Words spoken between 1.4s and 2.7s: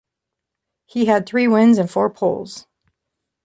wins and four poles.